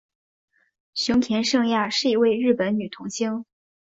[0.95, 3.45] 熊田圣亚是一位日本女童星。